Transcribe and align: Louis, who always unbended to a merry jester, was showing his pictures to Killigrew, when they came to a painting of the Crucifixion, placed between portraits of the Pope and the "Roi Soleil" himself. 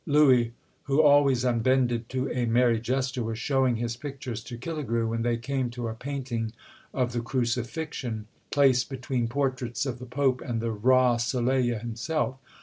Louis, 0.07 0.53
who 0.85 0.99
always 0.99 1.45
unbended 1.45 2.09
to 2.09 2.27
a 2.31 2.47
merry 2.47 2.79
jester, 2.79 3.21
was 3.21 3.37
showing 3.37 3.75
his 3.75 3.95
pictures 3.97 4.43
to 4.45 4.57
Killigrew, 4.57 5.07
when 5.07 5.21
they 5.21 5.37
came 5.37 5.69
to 5.69 5.87
a 5.89 5.93
painting 5.93 6.53
of 6.91 7.11
the 7.11 7.21
Crucifixion, 7.21 8.25
placed 8.49 8.89
between 8.89 9.27
portraits 9.27 9.85
of 9.85 9.99
the 9.99 10.07
Pope 10.07 10.41
and 10.41 10.59
the 10.59 10.71
"Roi 10.71 11.17
Soleil" 11.17 11.77
himself. 11.77 12.39